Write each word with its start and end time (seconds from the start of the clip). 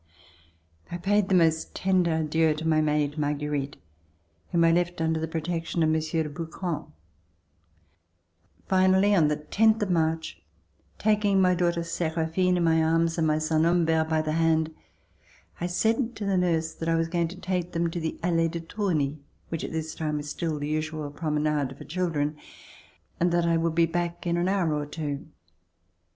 I 0.91 0.97
paid 0.97 1.29
the 1.29 1.35
most 1.35 1.75
tender 1.75 2.09
adieux 2.25 2.55
to 2.55 2.67
my 2.67 2.81
maid. 2.81 3.19
Marguerite, 3.19 3.77
whom 4.51 4.63
I 4.63 4.71
left 4.71 4.99
under 4.99 5.19
the 5.19 5.27
protection 5.27 5.83
of 5.83 5.89
Monsieur 5.91 6.23
de 6.23 6.29
Brouquens. 6.29 6.87
Finally, 8.67 9.13
on 9.13 9.27
the 9.27 9.35
tenth 9.35 9.83
of 9.83 9.91
March, 9.91 10.41
taking 10.97 11.39
my 11.39 11.53
daughter 11.53 11.83
Seraphine 11.83 12.57
in 12.57 12.63
my 12.63 12.81
arms 12.83 13.19
and 13.19 13.27
my 13.27 13.37
son 13.37 13.63
Humbert 13.63 14.09
by 14.09 14.23
the 14.23 14.31
hand, 14.31 14.73
I 15.59 15.67
said 15.67 16.15
to 16.15 16.25
the 16.25 16.35
nurse 16.35 16.73
that 16.73 16.89
I 16.89 16.95
was 16.95 17.07
going 17.07 17.27
to 17.27 17.39
take 17.39 17.73
them 17.73 17.87
to 17.91 17.99
the 17.99 18.17
Alices 18.23 18.51
de 18.53 18.61
Tourny, 18.61 19.19
which 19.49 19.63
at 19.63 19.71
this 19.71 19.93
time 19.93 20.17
was 20.17 20.27
still 20.31 20.57
the 20.57 20.67
usual 20.67 21.11
promenade 21.11 21.77
for 21.77 21.83
children, 21.83 22.37
and 23.19 23.31
that 23.31 23.45
I 23.45 23.55
would 23.55 23.75
be 23.75 23.85
back 23.85 24.25
in 24.25 24.35
an 24.35 24.47
hour 24.49 24.73
or 24.73 24.87
two. 24.87 25.27